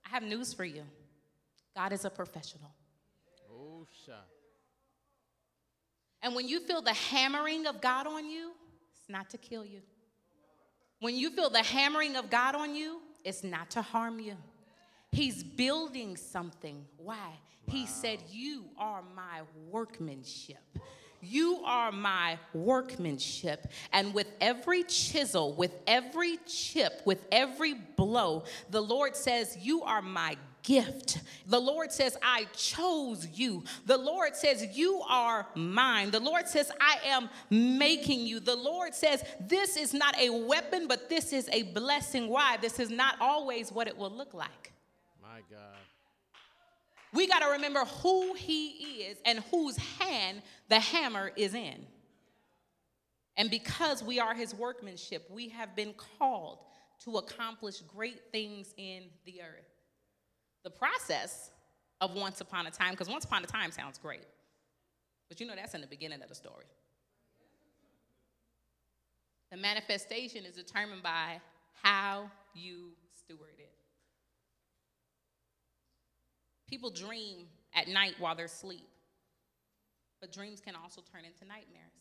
[0.07, 0.85] I have news for you
[1.75, 2.71] God is a professional.
[3.51, 4.27] Oh, shot.
[6.23, 8.53] And when you feel the hammering of God on you,
[8.93, 9.81] it's not to kill you.
[11.01, 14.37] When you feel the hammering of God on you, it's not to harm you.
[15.13, 16.85] He's building something.
[16.97, 17.17] Why?
[17.17, 17.33] Wow.
[17.69, 20.79] He said, You are my workmanship.
[21.21, 23.67] You are my workmanship.
[23.93, 30.03] And with every chisel, with every chip, with every blow, the Lord says, You are
[30.03, 30.37] my
[30.69, 31.21] gift.
[31.47, 33.65] The Lord says, I chose you.
[33.87, 36.11] The Lord says, You are mine.
[36.11, 38.39] The Lord says, I am making you.
[38.39, 42.29] The Lord says, This is not a weapon, but this is a blessing.
[42.29, 42.59] Why?
[42.59, 44.73] This is not always what it will look like.
[45.23, 45.79] My God.
[47.15, 48.67] We got to remember who He
[49.05, 51.87] is and whose hand the hammer is in.
[53.39, 56.59] And because we are His workmanship, we have been called
[57.05, 59.68] to accomplish great things in the earth
[60.65, 61.51] the process
[62.01, 64.27] of once upon a time, because once upon a time sounds great.
[65.29, 66.65] But you know that's in the beginning of the story.
[69.51, 71.41] The manifestation is determined by
[71.83, 73.73] how you steward it.
[76.67, 78.89] People dream at night while they're asleep,
[80.21, 81.93] but dreams can also turn into nightmares.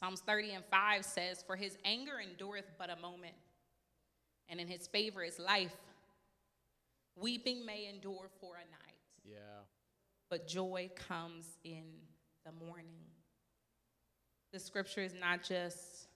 [0.00, 3.34] Psalms 30 and 5 says, For his anger endureth but a moment,
[4.48, 5.74] and in his favor is life.
[7.16, 8.94] Weeping may endure for a night.
[9.24, 9.36] Yeah.
[10.30, 11.84] But joy comes in
[12.44, 13.04] the morning.
[14.52, 16.08] The scripture is not just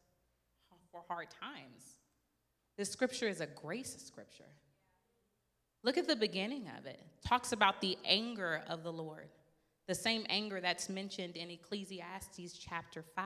[0.91, 1.99] for hard times.
[2.77, 4.45] The scripture is a grace scripture.
[5.85, 7.01] Look at the beginning of it.
[7.01, 7.27] it.
[7.27, 9.29] Talks about the anger of the Lord.
[9.87, 13.25] The same anger that's mentioned in Ecclesiastes chapter 5.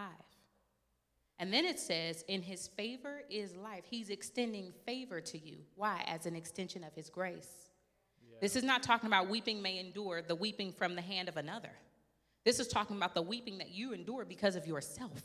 [1.42, 3.82] And then it says, In his favor is life.
[3.90, 5.56] He's extending favor to you.
[5.74, 6.04] Why?
[6.06, 7.68] As an extension of his grace.
[8.30, 8.36] Yeah.
[8.40, 11.72] This is not talking about weeping may endure, the weeping from the hand of another.
[12.44, 15.20] This is talking about the weeping that you endure because of yourself.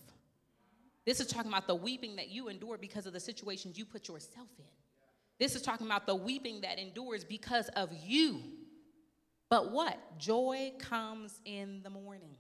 [1.06, 4.08] This is talking about the weeping that you endure because of the situations you put
[4.08, 4.66] yourself in.
[5.38, 8.42] This is talking about the weeping that endures because of you.
[9.52, 10.18] But what?
[10.18, 12.38] Joy comes in the morning.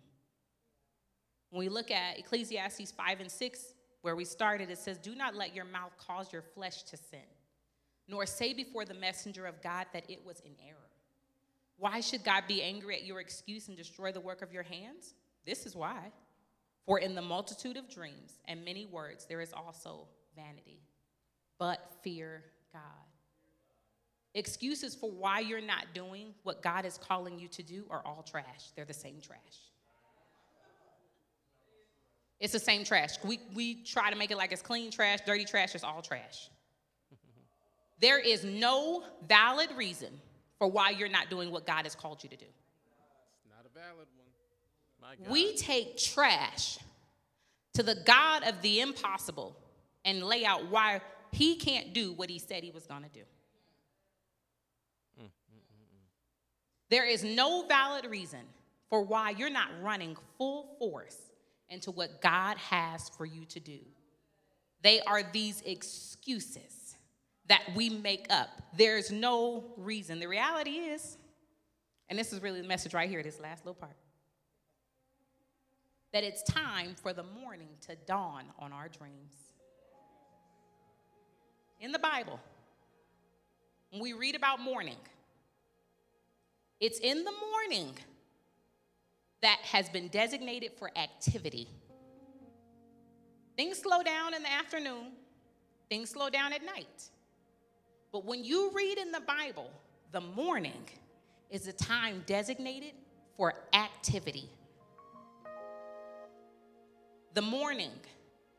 [1.49, 5.35] When we look at Ecclesiastes 5 and 6, where we started, it says, Do not
[5.35, 7.19] let your mouth cause your flesh to sin,
[8.07, 10.77] nor say before the messenger of God that it was in error.
[11.77, 15.13] Why should God be angry at your excuse and destroy the work of your hands?
[15.45, 16.11] This is why.
[16.85, 20.79] For in the multitude of dreams and many words, there is also vanity.
[21.59, 22.81] But fear God.
[24.33, 28.23] Excuses for why you're not doing what God is calling you to do are all
[28.23, 28.71] trash.
[28.75, 29.39] They're the same trash.
[32.39, 33.15] It's the same trash.
[33.23, 36.49] We, we try to make it like it's clean trash, dirty trash, it's all trash.
[37.99, 40.09] there is no valid reason
[40.59, 42.45] for why you're not doing what God has called you to do.
[42.45, 45.31] It's not a valid one.
[45.31, 46.77] We take trash
[47.73, 49.55] to the God of the impossible
[50.03, 53.23] and lay out why he can't do what he said he was going to do.
[56.89, 58.39] There is no valid reason
[58.89, 61.17] for why you're not running full force
[61.69, 63.79] into what God has for you to do.
[64.81, 66.95] They are these excuses
[67.47, 68.49] that we make up.
[68.75, 70.19] There's no reason.
[70.19, 71.17] The reality is,
[72.09, 73.95] and this is really the message right here, this last little part,
[76.13, 79.33] that it's time for the morning to dawn on our dreams.
[81.79, 82.39] In the Bible,
[83.91, 84.97] when we read about morning,
[86.79, 87.93] it's in the morning
[89.41, 91.67] that has been designated for activity.
[93.55, 95.11] Things slow down in the afternoon,
[95.89, 97.09] things slow down at night.
[98.11, 99.69] But when you read in the Bible,
[100.11, 100.87] the morning
[101.49, 102.93] is a time designated
[103.35, 104.49] for activity.
[107.33, 107.91] The morning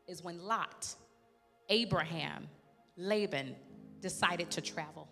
[0.07, 0.95] is when Lot,
[1.67, 2.47] Abraham,
[2.95, 3.55] Laban
[4.01, 5.07] decided to travel.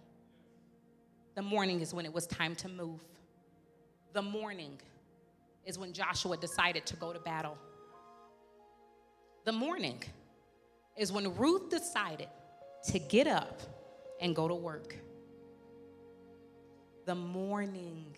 [1.36, 3.02] The morning is when it was time to move.
[4.14, 4.80] The morning
[5.68, 7.58] is when Joshua decided to go to battle.
[9.44, 10.02] The morning
[10.98, 12.30] is when Ruth decided
[12.90, 13.62] to get up
[14.22, 14.96] and go to work.
[17.06, 18.16] The morning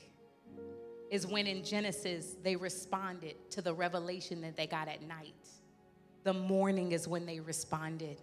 [1.09, 5.33] is when in Genesis they responded to the revelation that they got at night.
[6.23, 8.21] The morning is when they responded.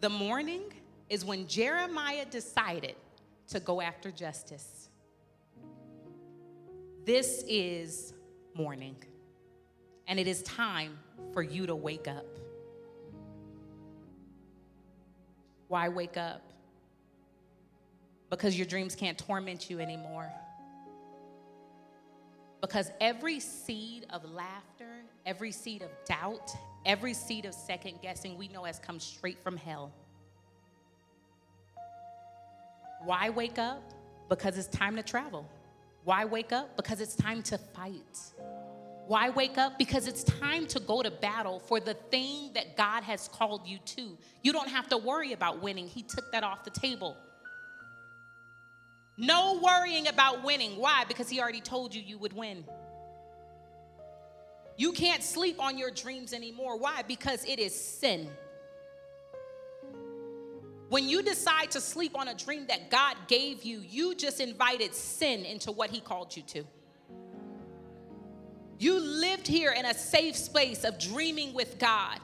[0.00, 0.72] The morning
[1.10, 2.94] is when Jeremiah decided
[3.48, 4.88] to go after justice.
[7.06, 8.14] This is
[8.56, 8.96] morning,
[10.08, 10.98] and it is time
[11.32, 12.26] for you to wake up.
[15.68, 16.42] Why wake up?
[18.28, 20.28] Because your dreams can't torment you anymore.
[22.60, 26.50] Because every seed of laughter, every seed of doubt,
[26.84, 29.92] every seed of second guessing we know has come straight from hell.
[33.04, 33.92] Why wake up?
[34.28, 35.48] Because it's time to travel.
[36.06, 36.76] Why wake up?
[36.76, 38.16] Because it's time to fight.
[39.08, 39.76] Why wake up?
[39.76, 43.78] Because it's time to go to battle for the thing that God has called you
[43.96, 44.16] to.
[44.40, 47.16] You don't have to worry about winning, He took that off the table.
[49.18, 50.76] No worrying about winning.
[50.76, 51.02] Why?
[51.08, 52.64] Because He already told you you would win.
[54.76, 56.78] You can't sleep on your dreams anymore.
[56.78, 57.02] Why?
[57.02, 58.28] Because it is sin.
[60.88, 64.94] When you decide to sleep on a dream that God gave you, you just invited
[64.94, 66.64] sin into what He called you to.
[68.78, 72.20] You lived here in a safe space of dreaming with God.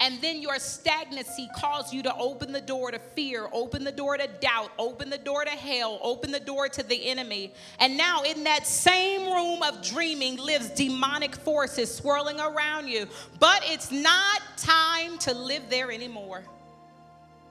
[0.00, 4.16] And then your stagnancy caused you to open the door to fear, open the door
[4.18, 7.54] to doubt, open the door to hell, open the door to the enemy.
[7.78, 13.06] And now, in that same room of dreaming, lives demonic forces swirling around you.
[13.38, 16.44] But it's not time to live there anymore.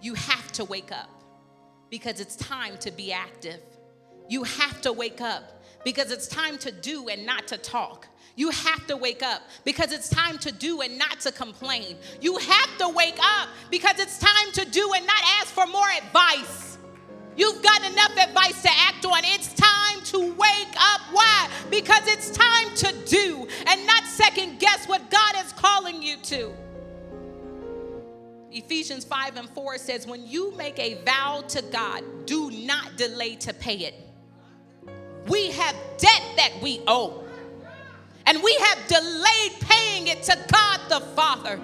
[0.04, 1.10] You have to wake up
[1.90, 3.62] because it's time to be active.
[4.28, 8.10] You have to wake up because it's time to do and not to talk.
[8.36, 11.96] You have to wake up because it's time to do and not to complain.
[12.20, 15.90] You have to wake up because it's time to do and not ask for more
[15.98, 16.78] advice.
[17.38, 19.22] You've got enough advice to act on.
[19.24, 21.00] It's time to wake up.
[21.14, 21.50] Why?
[21.70, 26.54] Because it's time to do and not second guess what God is calling you to.
[28.54, 33.36] Ephesians 5 and 4 says, When you make a vow to God, do not delay
[33.38, 33.96] to pay it.
[35.28, 37.26] We have debt that we owe,
[38.26, 41.60] and we have delayed paying it to God the Father.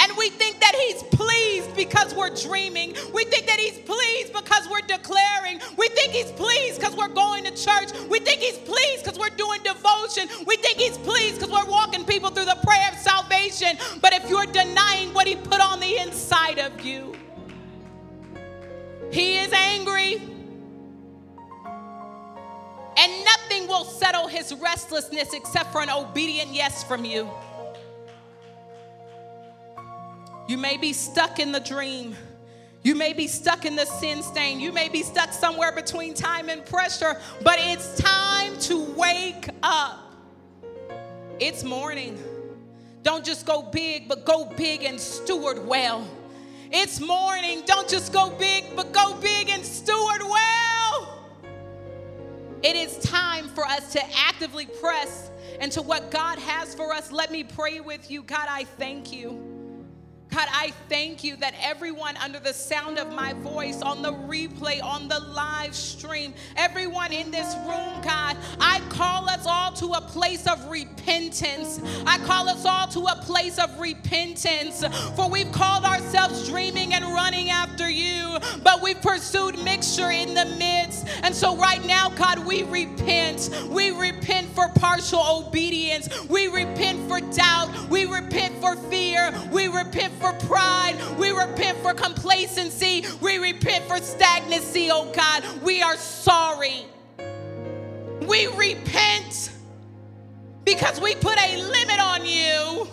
[0.00, 2.94] And we think that He's pleased because we're dreaming.
[3.12, 5.60] We think that He's pleased because we're declaring.
[5.76, 7.90] We think He's pleased because we're going to church.
[8.08, 10.28] We think He's pleased because we're doing devotion.
[10.46, 13.76] We think He's pleased because we're walking people through the prayer of salvation.
[14.00, 17.14] But if you're denying what He put on the inside of you,
[19.10, 20.22] He is angry.
[23.00, 27.28] And nothing will settle His restlessness except for an obedient yes from you.
[30.48, 32.16] You may be stuck in the dream.
[32.82, 34.60] You may be stuck in the sin stain.
[34.60, 40.14] You may be stuck somewhere between time and pressure, but it's time to wake up.
[41.38, 42.18] It's morning.
[43.02, 46.08] Don't just go big, but go big and steward well.
[46.70, 47.62] It's morning.
[47.66, 51.24] Don't just go big, but go big and steward well.
[52.62, 55.30] It is time for us to actively press
[55.60, 57.12] into what God has for us.
[57.12, 58.22] Let me pray with you.
[58.22, 59.47] God, I thank you.
[60.30, 64.82] God, I thank you that everyone under the sound of my voice, on the replay,
[64.82, 70.00] on the live stream, everyone in this room, God, I call us all to a
[70.02, 71.80] place of repentance.
[72.06, 74.84] I call us all to a place of repentance,
[75.16, 80.44] for we've called ourselves dreaming and running after you, but we've pursued mixture in the
[80.58, 81.06] midst.
[81.22, 83.50] And so, right now, God, we repent.
[83.70, 86.08] We repent for partial obedience.
[86.28, 87.88] We repent for doubt.
[87.88, 89.32] We repent for fear.
[89.50, 90.96] We repent for pride.
[91.18, 93.04] We repent for complacency.
[93.20, 95.44] We repent for stagnancy, oh God.
[95.62, 96.86] We are sorry.
[98.26, 99.52] We repent
[100.64, 102.86] because we put a limit on you.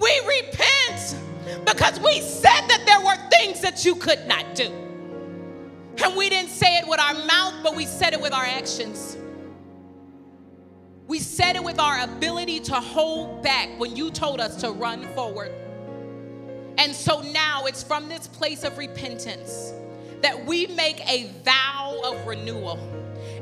[0.00, 1.16] We repent
[1.66, 4.70] because we said that there were things that you could not do.
[6.02, 9.16] And we didn't say it with our mouth, but we said it with our actions.
[11.06, 15.04] We said it with our ability to hold back when you told us to run
[15.14, 15.52] forward.
[16.82, 19.72] And so now it's from this place of repentance
[20.20, 22.76] that we make a vow of renewal.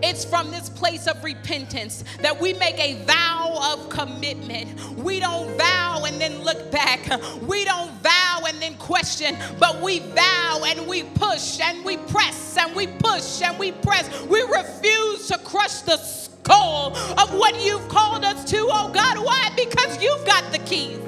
[0.02, 4.78] It's from this place of repentance that we make a vow of commitment.
[4.98, 7.00] We don't vow and then look back.
[7.40, 12.58] We don't vow and then question, but we vow and we push and we press
[12.58, 14.22] and we push and we press.
[14.24, 19.16] We refuse to crush the skull of what you've called us to, oh God.
[19.16, 19.50] Why?
[19.56, 20.98] Because you've got the keys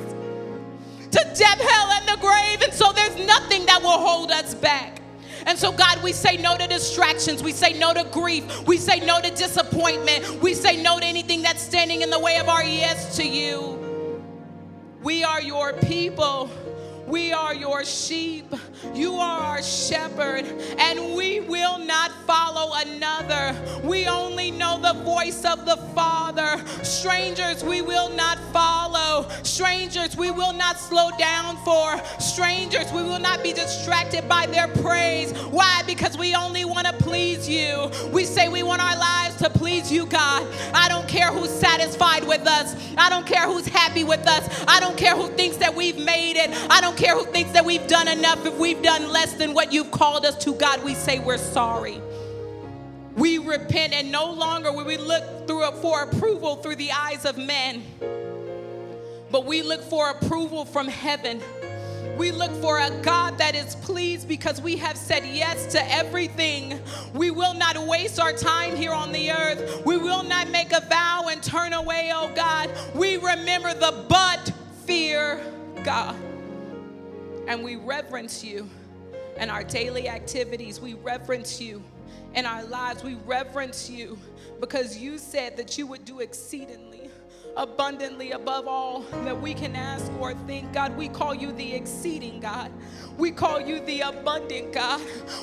[1.13, 2.63] to death, hell, and the grave.
[2.63, 5.01] And so there's nothing that will hold us back.
[5.47, 7.43] And so, God, we say no to distractions.
[7.43, 8.67] We say no to grief.
[8.67, 10.41] We say no to disappointment.
[10.41, 14.23] We say no to anything that's standing in the way of our yes to you.
[15.03, 16.49] We are your people.
[17.07, 18.53] We are your sheep.
[18.95, 20.45] You are our shepherd,
[20.79, 23.55] and we will not follow another.
[23.85, 26.63] We only know the voice of the Father.
[26.83, 29.29] Strangers, we will not follow.
[29.43, 32.01] Strangers, we will not slow down for.
[32.19, 35.33] Strangers, we will not be distracted by their praise.
[35.51, 35.83] Why?
[35.87, 37.91] Because we only want to please you.
[38.13, 40.47] We say we want our lives to please you, God.
[40.75, 42.77] I don't care who's satisfied with us.
[42.97, 44.65] I don't care who's happy with us.
[44.67, 46.51] I don't care who thinks that we've made it.
[46.71, 48.45] I don't care who thinks that we've done enough.
[48.47, 52.01] If we've done less than what you've called us to, God, we say we're sorry.
[53.17, 57.37] We repent and no longer will we look through for approval through the eyes of
[57.37, 57.83] men,
[59.31, 61.41] but we look for approval from heaven.
[62.17, 66.81] We look for a God that is pleased because we have said yes to everything.
[67.15, 69.85] We will not waste our time here on the earth.
[69.85, 72.71] We will not make a vow and turn away, oh God.
[72.95, 74.53] We remember the but
[74.85, 75.41] fear
[75.85, 76.17] God.
[77.53, 78.67] And we reverence you
[79.37, 80.81] in our daily activities.
[80.81, 81.83] We reverence you
[82.35, 83.05] in our lives.
[83.05, 84.19] We reverence you
[84.59, 87.11] because you said that you would do exceedingly
[87.55, 90.73] abundantly above all that we can ask or think.
[90.73, 92.73] God, we call you the exceeding God.
[93.19, 95.01] We call you the abundant God.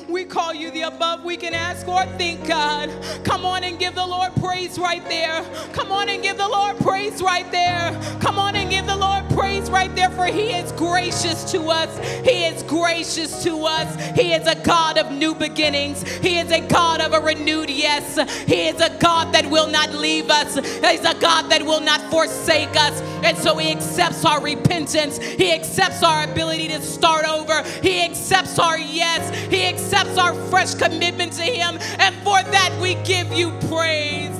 [0.08, 2.90] We call you the above we can ask or think, God.
[3.24, 5.44] Come on and give the Lord praise right there.
[5.72, 7.98] Come on and give the Lord praise right there.
[8.20, 11.96] Come on and give the Lord praise right there, for He is gracious to us.
[12.26, 14.18] He is gracious to us.
[14.18, 16.02] He is a God of new beginnings.
[16.02, 18.16] He is a God of a renewed yes.
[18.46, 20.56] He is a God that will not leave us.
[20.56, 23.00] He's a God that will not forsake us.
[23.22, 25.18] And so He accepts our repentance.
[25.18, 27.59] He accepts our ability to start over.
[27.64, 29.34] He accepts our yes.
[29.50, 31.78] He accepts our fresh commitment to Him.
[31.98, 34.36] And for that, we give you praise.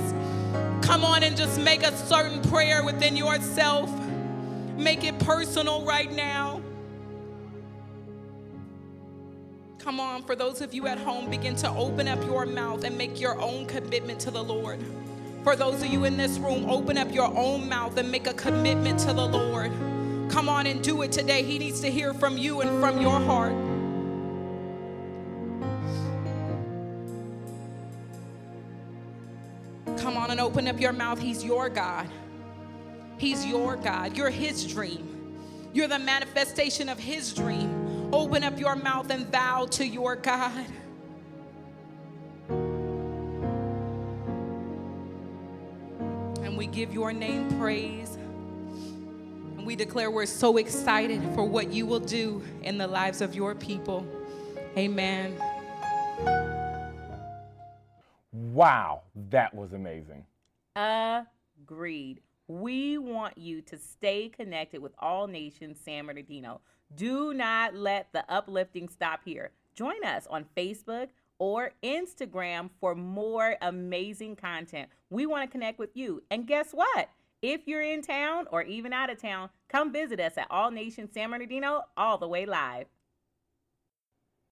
[0.82, 3.90] Come on and just make a certain prayer within yourself.
[4.76, 6.60] Make it personal right now.
[9.78, 12.98] Come on, for those of you at home, begin to open up your mouth and
[12.98, 14.78] make your own commitment to the Lord.
[15.42, 18.34] For those of you in this room, open up your own mouth and make a
[18.34, 19.72] commitment to the Lord.
[20.30, 21.42] Come on and do it today.
[21.42, 23.52] He needs to hear from you and from your heart.
[29.98, 31.18] Come on and open up your mouth.
[31.18, 32.08] He's your God.
[33.18, 34.16] He's your God.
[34.16, 35.36] You're His dream.
[35.72, 38.08] You're the manifestation of His dream.
[38.12, 40.64] Open up your mouth and vow to your God.
[46.44, 48.16] And we give your name praise.
[49.60, 53.34] And we declare we're so excited for what you will do in the lives of
[53.34, 54.06] your people.
[54.74, 55.34] Amen.
[58.32, 60.24] Wow, that was amazing.
[60.74, 62.22] Agreed.
[62.48, 66.62] We want you to stay connected with All Nations San Bernardino.
[66.96, 69.50] Do not let the uplifting stop here.
[69.74, 71.08] Join us on Facebook
[71.38, 74.88] or Instagram for more amazing content.
[75.10, 76.22] We want to connect with you.
[76.30, 77.10] And guess what?
[77.42, 81.14] If you're in town or even out of town, come visit us at All Nations
[81.14, 82.86] San Bernardino all the way live.